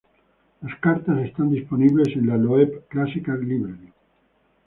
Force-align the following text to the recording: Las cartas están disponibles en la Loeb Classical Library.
Las 0.63 0.79
cartas 0.79 1.19
están 1.19 1.51
disponibles 1.51 2.15
en 2.15 2.25
la 2.25 2.35
Loeb 2.35 2.87
Classical 2.87 3.39
Library. 3.47 3.93